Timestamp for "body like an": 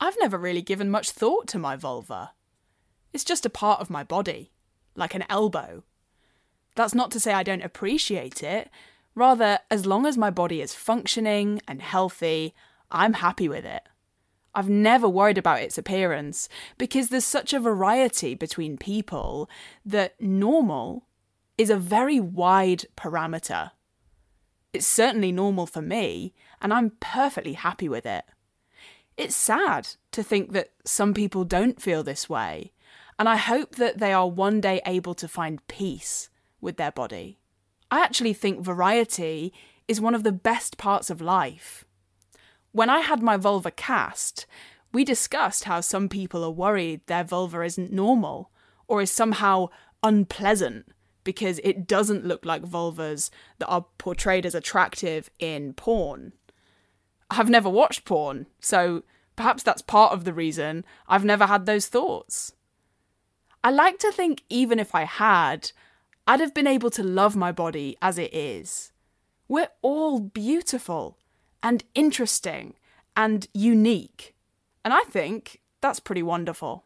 4.02-5.24